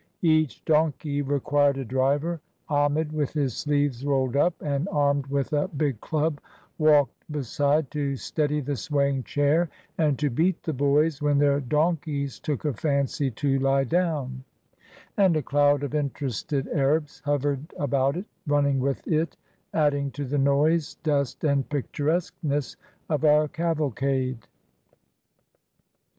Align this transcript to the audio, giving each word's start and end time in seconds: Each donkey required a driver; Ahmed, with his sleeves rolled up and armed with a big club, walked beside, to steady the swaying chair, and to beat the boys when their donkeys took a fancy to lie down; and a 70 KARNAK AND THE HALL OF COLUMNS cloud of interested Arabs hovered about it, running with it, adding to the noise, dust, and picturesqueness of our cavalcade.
Each 0.23 0.65
donkey 0.65 1.21
required 1.21 1.77
a 1.77 1.85
driver; 1.85 2.41
Ahmed, 2.69 3.11
with 3.11 3.33
his 3.33 3.55
sleeves 3.55 4.03
rolled 4.03 4.35
up 4.35 4.59
and 4.59 4.87
armed 4.89 5.27
with 5.27 5.53
a 5.53 5.67
big 5.67 6.01
club, 6.01 6.39
walked 6.79 7.31
beside, 7.31 7.91
to 7.91 8.15
steady 8.15 8.61
the 8.61 8.75
swaying 8.75 9.21
chair, 9.25 9.69
and 9.99 10.17
to 10.17 10.31
beat 10.31 10.63
the 10.63 10.73
boys 10.73 11.21
when 11.21 11.37
their 11.37 11.59
donkeys 11.61 12.39
took 12.39 12.65
a 12.65 12.73
fancy 12.73 13.29
to 13.29 13.59
lie 13.59 13.83
down; 13.83 14.43
and 15.17 15.35
a 15.35 15.35
70 15.35 15.35
KARNAK 15.35 15.35
AND 15.35 15.35
THE 15.35 15.35
HALL 15.35 15.35
OF 15.35 15.45
COLUMNS 15.45 15.45
cloud 15.45 15.83
of 15.83 15.93
interested 15.93 16.67
Arabs 16.69 17.21
hovered 17.23 17.73
about 17.77 18.17
it, 18.17 18.25
running 18.47 18.79
with 18.79 19.07
it, 19.07 19.37
adding 19.71 20.09
to 20.13 20.25
the 20.25 20.39
noise, 20.39 20.95
dust, 21.03 21.43
and 21.43 21.69
picturesqueness 21.69 22.75
of 23.07 23.23
our 23.23 23.47
cavalcade. 23.47 24.47